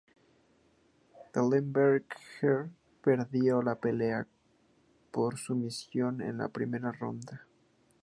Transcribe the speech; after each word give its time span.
Ellenberger 1.35 2.71
perdió 3.03 3.61
la 3.61 3.75
pelea 3.75 4.25
por 5.11 5.37
sumisión 5.37 6.21
en 6.21 6.39
la 6.39 6.47
primera 6.49 6.91
ronda. 6.91 7.45